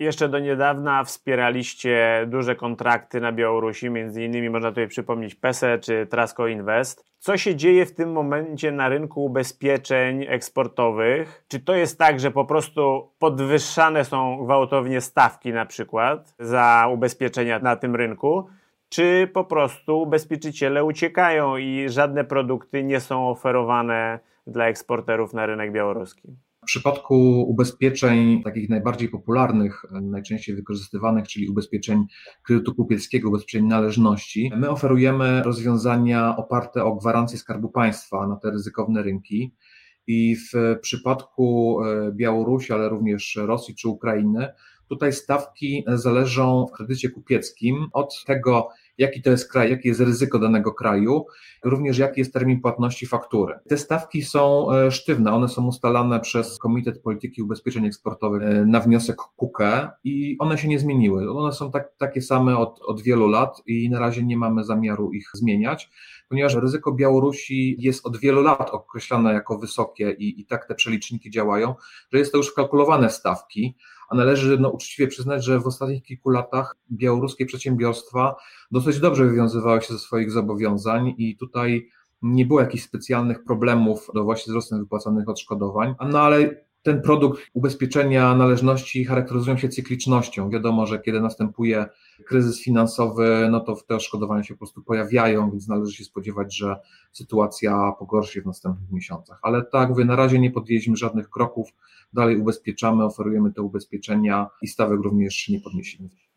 Jeszcze 0.00 0.28
do 0.28 0.38
niedawna 0.38 1.04
wspieraliście 1.04 2.24
duże 2.26 2.56
kontrakty 2.56 3.20
na 3.20 3.32
Białorusi, 3.32 3.90
między 3.90 4.24
innymi 4.24 4.50
można 4.50 4.68
tutaj 4.68 4.88
przypomnieć 4.88 5.34
PESE 5.34 5.78
czy 5.78 6.06
Trasco 6.06 6.46
Invest. 6.46 7.04
Co 7.18 7.36
się 7.36 7.56
dzieje 7.56 7.86
w 7.86 7.94
tym 7.94 8.12
momencie 8.12 8.72
na 8.72 8.88
rynku 8.88 9.24
ubezpieczeń 9.24 10.26
eksportowych? 10.28 11.44
Czy 11.48 11.60
to 11.60 11.74
jest 11.74 11.98
tak, 11.98 12.20
że 12.20 12.30
po 12.30 12.44
prostu 12.44 13.10
podwyższane 13.18 14.04
są 14.04 14.44
gwałtownie 14.44 15.00
stawki 15.00 15.52
na 15.52 15.66
przykład 15.66 16.34
za 16.38 16.88
ubezpieczenia 16.92 17.58
na 17.58 17.76
tym 17.76 17.96
rynku? 17.96 18.48
Czy 18.88 19.30
po 19.32 19.44
prostu 19.44 20.02
ubezpieczyciele 20.02 20.84
uciekają 20.84 21.56
i 21.56 21.86
żadne 21.88 22.24
produkty 22.24 22.84
nie 22.84 23.00
są 23.00 23.30
oferowane 23.30 24.18
dla 24.46 24.66
eksporterów 24.66 25.34
na 25.34 25.46
rynek 25.46 25.72
białoruski? 25.72 26.36
W 26.62 26.66
przypadku 26.66 27.42
ubezpieczeń 27.48 28.42
takich 28.42 28.68
najbardziej 28.68 29.08
popularnych, 29.08 29.82
najczęściej 30.02 30.56
wykorzystywanych, 30.56 31.28
czyli 31.28 31.48
ubezpieczeń 31.48 32.06
kredytu 32.42 32.74
kupieckiego, 32.74 33.28
ubezpieczeń 33.28 33.66
należności, 33.66 34.52
my 34.56 34.70
oferujemy 34.70 35.42
rozwiązania 35.42 36.36
oparte 36.36 36.84
o 36.84 36.94
gwarancję 36.96 37.38
Skarbu 37.38 37.68
Państwa 37.68 38.26
na 38.26 38.36
te 38.36 38.50
ryzykowne 38.50 39.02
rynki. 39.02 39.54
I 40.06 40.36
w 40.36 40.78
przypadku 40.80 41.78
e, 41.84 42.12
Białorusi, 42.12 42.72
ale 42.72 42.88
również 42.88 43.38
Rosji 43.42 43.74
czy 43.74 43.88
Ukrainy, 43.88 44.48
tutaj 44.88 45.12
stawki 45.12 45.84
zależą 45.86 46.66
w 46.66 46.72
kredycie 46.72 47.10
kupieckim 47.10 47.86
od 47.92 48.24
tego, 48.24 48.68
jaki 49.00 49.22
to 49.22 49.30
jest 49.30 49.52
kraj, 49.52 49.70
jakie 49.70 49.88
jest 49.88 50.00
ryzyko 50.00 50.38
danego 50.38 50.72
kraju, 50.72 51.26
również 51.64 51.98
jaki 51.98 52.20
jest 52.20 52.32
termin 52.32 52.60
płatności 52.60 53.06
faktury. 53.06 53.54
Te 53.68 53.78
stawki 53.78 54.22
są 54.22 54.72
e, 54.72 54.90
sztywne, 54.90 55.32
one 55.32 55.48
są 55.48 55.66
ustalane 55.66 56.20
przez 56.20 56.58
Komitet 56.58 57.02
Polityki 57.02 57.42
Ubezpieczeń 57.42 57.86
Eksportowych 57.86 58.42
e, 58.42 58.64
na 58.66 58.80
wniosek 58.80 59.16
KUKE 59.16 59.90
i 60.04 60.36
one 60.38 60.58
się 60.58 60.68
nie 60.68 60.78
zmieniły. 60.78 61.32
One 61.32 61.52
są 61.52 61.70
tak, 61.70 61.96
takie 61.98 62.22
same 62.22 62.58
od, 62.58 62.80
od 62.80 63.02
wielu 63.02 63.28
lat 63.28 63.62
i 63.66 63.90
na 63.90 63.98
razie 63.98 64.22
nie 64.22 64.36
mamy 64.36 64.64
zamiaru 64.64 65.12
ich 65.12 65.30
zmieniać 65.34 65.90
ponieważ 66.30 66.54
ryzyko 66.54 66.92
Białorusi 66.92 67.76
jest 67.78 68.06
od 68.06 68.16
wielu 68.16 68.42
lat 68.42 68.70
określane 68.70 69.32
jako 69.32 69.58
wysokie 69.58 70.10
i, 70.18 70.40
i 70.40 70.46
tak 70.46 70.66
te 70.66 70.74
przeliczniki 70.74 71.30
działają, 71.30 71.74
że 72.12 72.18
jest 72.18 72.32
to 72.32 72.38
już 72.38 72.50
wkalkulowane 72.50 73.10
stawki, 73.10 73.76
a 74.10 74.16
należy 74.16 74.58
no, 74.58 74.68
uczciwie 74.70 75.08
przyznać, 75.08 75.44
że 75.44 75.60
w 75.60 75.66
ostatnich 75.66 76.02
kilku 76.02 76.30
latach 76.30 76.76
białoruskie 76.92 77.46
przedsiębiorstwa 77.46 78.36
dosyć 78.70 79.00
dobrze 79.00 79.24
wywiązywały 79.24 79.82
się 79.82 79.92
ze 79.92 79.98
swoich 79.98 80.30
zobowiązań 80.30 81.14
i 81.18 81.36
tutaj 81.36 81.88
nie 82.22 82.46
było 82.46 82.60
jakichś 82.60 82.84
specjalnych 82.84 83.44
problemów 83.44 84.10
do 84.14 84.24
właśnie 84.24 84.50
wzrostem 84.50 84.78
wypłacanych 84.78 85.28
odszkodowań, 85.28 85.94
no 86.10 86.20
ale 86.20 86.64
ten 86.82 87.02
produkt 87.02 87.40
ubezpieczenia 87.52 88.34
należności 88.34 89.04
charakteryzują 89.04 89.58
się 89.58 89.68
cyklicznością. 89.68 90.50
Wiadomo, 90.50 90.86
że 90.86 90.98
kiedy 90.98 91.20
następuje 91.20 91.86
kryzys 92.26 92.62
finansowy, 92.62 93.48
no 93.50 93.60
to 93.60 93.76
te 93.86 93.94
odszkodowania 93.94 94.42
się 94.42 94.54
po 94.54 94.58
prostu 94.58 94.82
pojawiają, 94.82 95.50
więc 95.50 95.68
należy 95.68 95.92
się 95.92 96.04
spodziewać, 96.04 96.56
że 96.56 96.76
sytuacja 97.12 97.92
pogorszy 97.98 98.32
się 98.32 98.42
w 98.42 98.46
następnych 98.46 98.90
miesiącach. 98.90 99.38
Ale 99.42 99.62
tak, 99.64 99.88
mówię, 99.88 100.04
na 100.04 100.16
razie 100.16 100.38
nie 100.38 100.50
podjęliśmy 100.50 100.96
żadnych 100.96 101.30
kroków, 101.30 101.68
dalej 102.12 102.36
ubezpieczamy, 102.36 103.04
oferujemy 103.04 103.52
te 103.52 103.62
ubezpieczenia 103.62 104.46
i 104.62 104.68
stawek 104.68 105.00
również 105.00 105.48
nie 105.48 105.60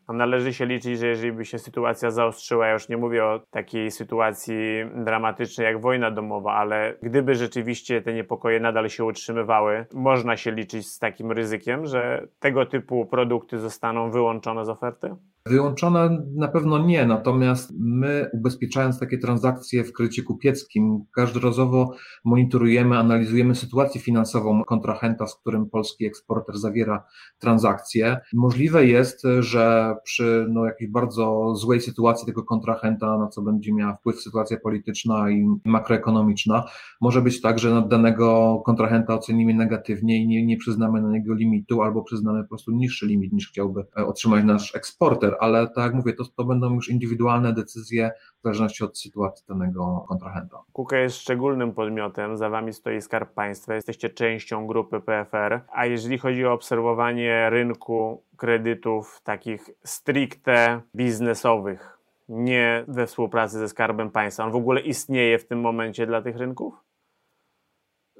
Należy 0.10 0.53
się 0.53 0.65
liczyć, 0.65 1.00
że 1.00 1.07
jeżeli 1.07 1.31
by 1.31 1.45
się 1.45 1.60
sytuacja 1.60 2.12
zaostrzyła, 2.12 2.67
ja 2.67 2.74
już 2.74 2.89
nie 2.89 2.98
mówię 2.98 3.25
o 3.25 3.39
takiej 3.51 3.91
sytuacji 3.91 4.55
dramatycznej 4.95 5.65
jak 5.65 5.81
wojna 5.81 6.12
domowa, 6.12 6.53
ale 6.53 6.95
gdyby 7.01 7.36
rzeczywiście 7.36 8.01
te 8.01 8.13
niepokoje 8.13 8.60
nadal 8.60 8.89
się 8.89 9.05
utrzymywały, 9.05 9.86
można 9.93 10.38
się 10.38 10.51
liczyć 10.51 10.88
z 10.88 11.00
takim 11.00 11.31
ryzykiem, 11.31 11.86
że 11.86 12.27
tego 12.39 12.65
typu 12.65 13.05
produkty 13.05 13.60
zostaną 13.60 14.12
wyłączone 14.12 14.65
z 14.65 14.69
oferty? 14.69 15.15
Wyłączone 15.47 16.23
na 16.35 16.47
pewno 16.47 16.85
nie, 16.85 17.05
natomiast 17.05 17.73
my 17.79 18.29
ubezpieczając 18.33 19.00
takie 19.00 19.17
transakcje 19.17 19.83
w 19.83 19.93
kredycie 19.93 20.23
kupieckim, 20.23 21.05
każdorazowo 21.15 21.95
monitorujemy, 22.25 22.97
analizujemy 22.97 23.55
sytuację 23.55 24.01
finansową 24.01 24.63
kontrahenta, 24.63 25.27
z 25.27 25.35
którym 25.35 25.69
polski 25.69 26.05
eksporter 26.05 26.57
zawiera 26.57 27.03
transakcje. 27.39 28.17
Możliwe 28.33 28.85
jest, 28.85 29.27
że 29.39 29.95
przy 30.03 30.45
no, 30.50 30.65
jakiejś 30.65 30.91
bardzo 30.91 31.55
złej 31.55 31.81
sytuacji 31.81 32.27
tego 32.27 32.43
kontrahenta, 32.43 33.17
na 33.17 33.27
co 33.27 33.41
będzie 33.41 33.73
miała 33.73 33.95
wpływ 33.95 34.21
sytuacja 34.21 34.57
polityczna 34.59 35.31
i 35.31 35.47
makroekonomiczna, 35.65 36.63
może 37.01 37.21
być 37.21 37.41
tak, 37.41 37.59
że 37.59 37.85
danego 37.89 38.62
kontrahenta 38.65 39.15
ocenimy 39.15 39.53
negatywnie 39.53 40.23
i 40.23 40.27
nie, 40.27 40.45
nie 40.45 40.57
przyznamy 40.57 41.01
na 41.01 41.12
niego 41.12 41.33
limitu, 41.33 41.81
albo 41.81 42.03
przyznamy 42.03 42.43
po 42.43 42.50
prostu 42.50 42.71
niższy 42.71 43.07
limit 43.07 43.33
niż 43.33 43.50
chciałby 43.50 43.85
otrzymać 43.95 44.45
nasz 44.45 44.75
eksporter 44.75 45.32
ale 45.39 45.67
tak 45.67 45.83
jak 45.85 45.93
mówię, 45.93 46.13
to, 46.13 46.23
to 46.35 46.43
będą 46.43 46.73
już 46.73 46.89
indywidualne 46.89 47.53
decyzje 47.53 48.11
w 48.39 48.43
zależności 48.43 48.83
od 48.83 48.99
sytuacji 48.99 49.45
danego 49.49 50.05
kontrahenta. 50.07 50.57
KUKA 50.73 50.97
jest 50.97 51.17
szczególnym 51.17 51.73
podmiotem, 51.73 52.37
za 52.37 52.49
Wami 52.49 52.73
stoi 52.73 53.01
Skarb 53.01 53.33
Państwa, 53.33 53.75
jesteście 53.75 54.09
częścią 54.09 54.67
grupy 54.67 55.01
PFR, 55.01 55.61
a 55.71 55.85
jeżeli 55.85 56.17
chodzi 56.17 56.45
o 56.45 56.53
obserwowanie 56.53 57.49
rynku 57.49 58.23
kredytów 58.37 59.21
takich 59.23 59.69
stricte 59.83 60.81
biznesowych, 60.95 61.97
nie 62.29 62.85
we 62.87 63.07
współpracy 63.07 63.59
ze 63.59 63.69
Skarbem 63.69 64.11
Państwa, 64.11 64.45
on 64.45 64.51
w 64.51 64.55
ogóle 64.55 64.81
istnieje 64.81 65.39
w 65.39 65.47
tym 65.47 65.61
momencie 65.61 66.07
dla 66.07 66.21
tych 66.21 66.37
rynków? 66.37 66.73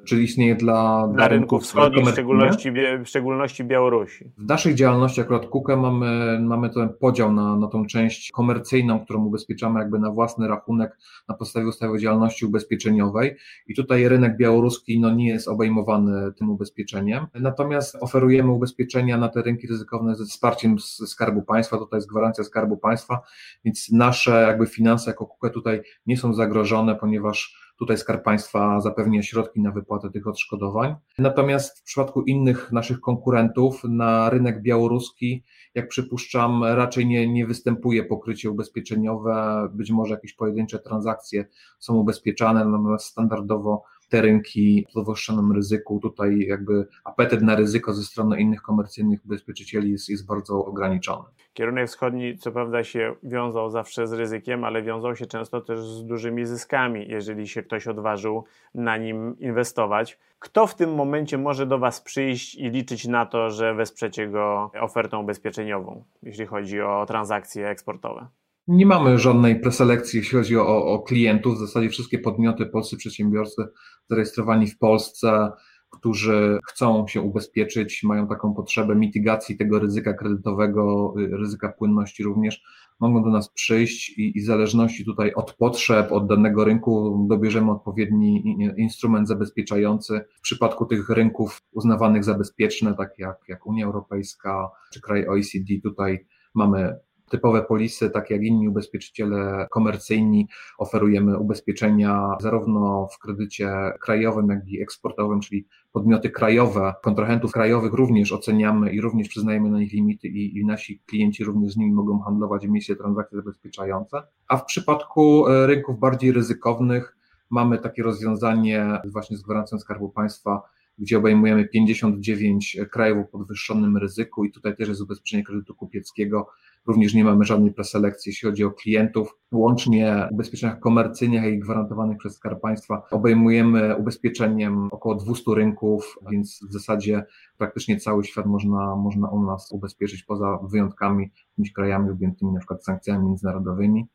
Czy 0.06 0.24
istnieje 0.24 0.56
dla, 0.56 1.08
dla 1.08 1.28
rynków 1.28 1.64
wschodnich, 1.64 2.06
w 2.06 2.12
szczególności, 2.12 2.72
w 3.04 3.08
szczególności 3.08 3.64
Białorusi? 3.64 4.32
W 4.38 4.46
naszej 4.46 4.76
działalności 4.76 5.22
akurat 5.22 5.46
KUKE 5.46 5.78
mamy, 5.78 6.40
mamy 6.42 6.70
ten 6.70 6.90
podział 7.00 7.34
na, 7.34 7.56
na 7.56 7.68
tą 7.68 7.86
część 7.86 8.32
komercyjną, 8.32 9.00
którą 9.00 9.26
ubezpieczamy 9.26 9.80
jakby 9.80 10.00
na 10.00 10.12
własny 10.12 10.48
rachunek 10.48 10.98
na 11.28 11.36
podstawie 11.36 11.68
ustawy 11.68 11.94
o 11.94 11.98
działalności 11.98 12.46
ubezpieczeniowej 12.46 13.36
i 13.68 13.76
tutaj 13.76 14.08
rynek 14.08 14.38
białoruski 14.38 15.00
no, 15.00 15.12
nie 15.16 15.28
jest 15.28 15.48
obejmowany 15.48 16.34
tym 16.34 16.50
ubezpieczeniem. 16.50 17.28
Natomiast 17.34 17.98
oferujemy 18.02 18.52
ubezpieczenia 18.52 19.18
na 19.18 19.30
te 19.30 19.42
rynki 19.42 19.68
ryzykowne 19.68 20.16
ze 20.16 20.26
wsparciem 20.26 20.80
z 20.80 21.10
Skarbu 21.10 21.42
Państwa, 21.42 21.78
tutaj 21.78 21.98
jest 21.98 22.10
gwarancja 22.10 22.44
Skarbu 22.44 22.78
Państwa, 22.78 23.20
więc 23.66 23.92
nasze 23.92 24.46
jakby 24.48 24.68
finanse 24.68 25.12
jako 25.12 25.26
KUKE 25.26 25.50
tutaj 25.50 25.82
nie 26.06 26.18
są 26.18 26.34
zagrożone, 26.34 26.96
ponieważ 26.96 27.63
Tutaj 27.80 27.98
Skarb 27.98 28.24
Państwa 28.24 28.82
zapewnia 28.82 29.24
środki 29.24 29.62
na 29.62 29.72
wypłatę 29.72 30.10
tych 30.12 30.28
odszkodowań. 30.28 30.96
Natomiast 31.18 31.80
w 31.80 31.84
przypadku 31.84 32.22
innych 32.22 32.72
naszych 32.72 33.00
konkurentów 33.00 33.84
na 33.84 34.30
rynek 34.30 34.62
białoruski, 34.62 35.44
jak 35.76 35.88
przypuszczam, 35.88 36.64
raczej 36.64 37.08
nie, 37.08 37.28
nie 37.34 37.46
występuje 37.46 38.04
pokrycie 38.04 38.52
ubezpieczeniowe. 38.52 39.68
Być 39.74 39.92
może 39.92 40.14
jakieś 40.14 40.34
pojedyncze 40.34 40.80
transakcje 40.80 41.46
są 41.80 41.96
ubezpieczane, 41.96 42.66
natomiast 42.66 43.06
standardowo 43.06 43.84
te 44.14 44.22
rynki 44.22 44.86
o 44.90 44.94
podwyższonym 44.94 45.52
ryzyku, 45.52 46.00
tutaj 46.00 46.40
jakby 46.40 46.88
apetyt 47.04 47.42
na 47.42 47.56
ryzyko 47.56 47.94
ze 47.94 48.04
strony 48.04 48.42
innych 48.42 48.62
komercyjnych 48.62 49.26
ubezpieczycieli 49.26 49.92
jest, 49.92 50.10
jest 50.10 50.26
bardzo 50.26 50.66
ograniczony. 50.66 51.24
Kierunek 51.54 51.88
wschodni 51.88 52.38
co 52.38 52.52
prawda 52.52 52.84
się 52.84 53.16
wiązał 53.24 53.70
zawsze 53.70 54.08
z 54.08 54.14
ryzykiem, 54.14 54.64
ale 54.64 54.84
wiązał 54.84 55.16
się 55.16 55.26
często 55.26 55.62
też 55.62 55.80
z 55.80 56.06
dużymi 56.06 56.46
zyskami, 56.46 57.08
jeżeli 57.08 57.48
się 57.48 57.64
ktoś 57.64 57.88
odważył 57.88 58.44
na 58.76 58.98
nim 58.98 59.40
inwestować. 59.40 60.20
Kto 60.40 60.68
w 60.68 60.76
tym 60.76 60.96
momencie 60.96 61.38
może 61.38 61.66
do 61.66 61.80
Was 61.80 62.02
przyjść 62.02 62.56
i 62.56 62.70
liczyć 62.70 63.08
na 63.08 63.26
to, 63.26 63.50
że 63.50 63.74
wesprzecie 63.74 64.28
go 64.28 64.72
ofertą 64.82 65.22
ubezpieczeniową, 65.22 66.04
jeśli 66.24 66.46
chodzi 66.46 66.82
o 66.82 67.06
transakcje 67.06 67.70
eksportowe? 67.70 68.28
Nie 68.68 68.86
mamy 68.86 69.20
żadnej 69.20 69.60
preselekcji, 69.60 70.18
jeśli 70.18 70.38
chodzi 70.38 70.58
o, 70.58 70.86
o 70.86 71.00
klientów. 71.00 71.56
W 71.56 71.60
zasadzie 71.60 71.90
wszystkie 71.90 72.20
podmioty, 72.20 72.66
polscy 72.66 72.98
przedsiębiorcy 72.98 73.64
zarejestrowani 74.10 74.68
w 74.68 74.78
Polsce, 74.78 75.52
którzy 75.90 76.60
chcą 76.68 77.08
się 77.08 77.22
ubezpieczyć, 77.22 78.04
mają 78.04 78.28
taką 78.28 78.54
potrzebę 78.54 78.96
mitygacji 78.96 79.58
tego 79.58 79.80
ryzyka 79.80 80.14
kredytowego, 80.14 81.14
ryzyka 81.32 81.70
płynności 81.70 82.24
również, 82.24 82.64
mogą 83.00 83.24
do 83.24 83.30
nas 83.30 83.50
przyjść 83.50 84.10
i, 84.10 84.38
i 84.38 84.42
w 84.42 84.46
zależności 84.46 85.06
tutaj 85.06 85.34
od 85.34 85.54
potrzeb, 85.54 86.12
od 86.12 86.28
danego 86.28 86.64
rynku 86.64 87.26
dobierzemy 87.30 87.72
odpowiedni 87.72 88.58
instrument 88.78 89.28
zabezpieczający. 89.28 90.22
W 90.38 90.42
przypadku 90.42 90.86
tych 90.86 91.10
rynków 91.10 91.62
uznawanych 91.72 92.24
za 92.24 92.34
bezpieczne, 92.34 92.94
tak 92.94 93.20
jak, 93.20 93.38
jak 93.48 93.66
Unia 93.66 93.86
Europejska 93.86 94.70
czy 94.94 95.02
kraj 95.02 95.28
OECD, 95.28 95.74
tutaj 95.84 96.26
mamy 96.54 96.96
typowe 97.34 97.62
polisy, 97.62 98.10
tak 98.10 98.30
jak 98.30 98.44
inni 98.44 98.68
ubezpieczyciele 98.68 99.68
komercyjni, 99.72 100.48
oferujemy 100.78 101.38
ubezpieczenia 101.38 102.30
zarówno 102.40 103.08
w 103.08 103.20
kredycie 103.20 103.70
krajowym, 104.02 104.50
jak 104.50 104.68
i 104.68 104.82
eksportowym, 104.82 105.40
czyli 105.40 105.66
podmioty 105.92 106.30
krajowe, 106.30 106.94
kontrahentów 107.04 107.52
krajowych 107.52 107.94
również 107.94 108.32
oceniamy 108.32 108.94
i 108.94 109.02
również 109.02 109.30
przyznajemy 109.30 109.70
na 109.70 109.80
nich 109.80 109.94
limity 109.94 110.28
i, 110.28 110.58
i 110.58 110.66
nasi 110.66 111.00
klienci 111.00 111.44
również 111.44 111.74
z 111.74 111.78
nimi 111.78 111.92
mogą 111.92 112.20
handlować 112.20 112.66
emisje 112.66 112.96
transakcje 112.96 113.38
zabezpieczające. 113.38 114.24
A 114.48 114.58
w 114.58 114.66
przypadku 114.66 115.48
e, 115.48 115.68
rynków 115.68 116.00
bardziej 116.00 116.32
ryzykownych 116.32 117.18
mamy 117.50 117.78
takie 117.78 118.04
rozwiązanie 118.04 119.02
właśnie 119.06 119.38
z 119.38 119.42
gwarancją 119.42 119.80
Skarbu 119.80 120.10
Państwa, 120.10 120.62
gdzie 121.00 121.18
obejmujemy 121.18 121.68
59 121.68 122.78
krajów 122.92 123.26
o 123.26 123.28
podwyższonym 123.28 123.98
ryzyku 123.98 124.46
i 124.46 124.52
tutaj 124.52 124.76
też 124.76 124.90
jest 124.90 125.02
ubezpieczenie 125.02 125.44
kredytu 125.44 125.76
kupieckiego. 125.76 126.50
Również 126.88 127.14
nie 127.14 127.24
mamy 127.24 127.46
żadnej 127.46 127.74
preselekcji, 127.74 128.30
jeśli 128.30 128.50
chodzi 128.50 128.64
o 128.64 128.72
klientów. 128.72 129.38
Łącznie 129.52 130.28
w 130.32 130.34
ubezpieczeniach 130.34 130.80
komercyjnych 130.80 131.54
i 131.54 131.60
gwarantowanych 131.60 132.18
przez 132.18 132.36
Skarb 132.36 132.62
Państwa 132.62 133.02
obejmujemy 133.12 133.96
ubezpieczeniem 133.96 134.88
około 134.92 135.16
200 135.16 135.44
rynków, 135.56 136.18
więc 136.32 136.66
w 136.70 136.74
zasadzie 136.74 137.26
praktycznie 137.58 138.00
cały 138.00 138.24
świat 138.24 138.46
można, 138.46 138.96
można 138.96 139.30
u 139.30 139.44
nas 139.44 139.72
ubezpieczyć 139.72 140.24
poza 140.24 140.60
wyjątkami, 140.64 141.32
jakimiś 141.50 141.74
krajami 141.74 142.10
objętymi 142.10 142.52
na 142.52 142.60
przykład 142.60 142.86
sankcjami 142.86 143.26
międzynarodowymi. 143.26 144.08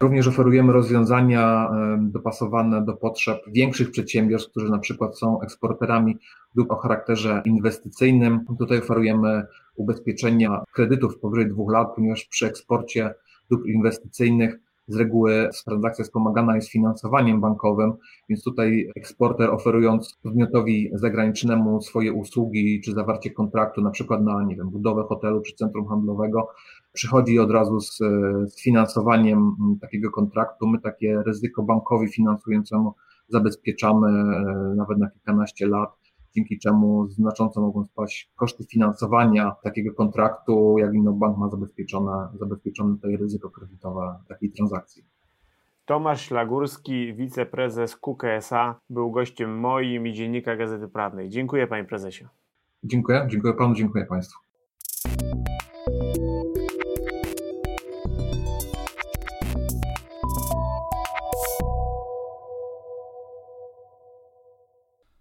Również 0.00 0.28
oferujemy 0.28 0.72
rozwiązania 0.72 1.70
dopasowane 1.98 2.84
do 2.84 2.92
potrzeb 2.92 3.38
większych 3.46 3.90
przedsiębiorstw, 3.90 4.50
którzy 4.50 4.70
na 4.70 4.78
przykład 4.78 5.18
są 5.18 5.40
eksporterami 5.40 6.18
lub 6.54 6.70
o 6.70 6.76
charakterze 6.76 7.42
inwestycyjnym. 7.44 8.44
Tutaj 8.58 8.78
oferujemy 8.78 9.46
ubezpieczenia 9.76 10.64
kredytów 10.74 11.18
powyżej 11.18 11.48
dwóch 11.48 11.72
lat, 11.72 11.88
ponieważ 11.94 12.24
przy 12.24 12.46
eksporcie 12.46 13.14
dóbr 13.50 13.68
inwestycyjnych 13.68 14.58
z 14.88 14.96
reguły 14.96 15.48
transakcja 15.64 16.04
wspomagana 16.04 16.56
jest 16.56 16.68
finansowaniem 16.68 17.40
bankowym, 17.40 17.92
więc 18.28 18.44
tutaj 18.44 18.90
eksporter 18.96 19.50
oferując 19.50 20.18
podmiotowi 20.22 20.90
zagranicznemu 20.94 21.82
swoje 21.82 22.12
usługi 22.12 22.80
czy 22.84 22.92
zawarcie 22.92 23.30
kontraktu, 23.30 23.82
na 23.82 23.90
przykład 23.90 24.22
na 24.22 24.44
nie 24.44 24.56
wiem, 24.56 24.70
budowę 24.70 25.02
hotelu 25.08 25.40
czy 25.40 25.54
centrum 25.54 25.88
handlowego, 25.88 26.48
przychodzi 26.92 27.38
od 27.38 27.50
razu 27.50 27.80
z, 27.80 27.98
z 28.46 28.62
finansowaniem 28.62 29.56
takiego 29.80 30.10
kontraktu. 30.10 30.66
My 30.66 30.80
takie 30.80 31.22
ryzyko 31.26 31.62
bankowi 31.62 32.08
finansującemu 32.08 32.94
zabezpieczamy 33.28 34.08
e, 34.08 34.74
nawet 34.76 34.98
na 34.98 35.10
kilkanaście 35.10 35.66
lat, 35.66 35.90
dzięki 36.36 36.58
czemu 36.58 37.08
znacząco 37.08 37.60
mogą 37.60 37.84
spaść 37.84 38.32
koszty 38.36 38.64
finansowania 38.64 39.52
takiego 39.62 39.94
kontraktu, 39.94 40.76
jak 40.78 40.90
bank 41.18 41.38
ma 41.38 41.48
zabezpieczone, 41.48 42.28
zabezpieczone 42.40 42.94
tutaj 42.94 43.16
ryzyko 43.16 43.50
kredytowe 43.50 44.18
takiej 44.28 44.52
transakcji. 44.52 45.04
Tomasz 45.84 46.30
Lagurski, 46.30 47.14
wiceprezes 47.14 47.96
KUKSA, 47.96 48.80
był 48.90 49.10
gościem 49.10 49.58
moim 49.58 50.06
i 50.06 50.12
dziennika 50.12 50.56
Gazety 50.56 50.88
Prawnej. 50.88 51.28
Dziękuję 51.28 51.66
panie 51.66 51.84
prezesie. 51.84 52.28
Dziękuję, 52.84 53.26
dziękuję 53.30 53.54
panu, 53.54 53.74
dziękuję 53.74 54.06
państwu. 54.06 54.38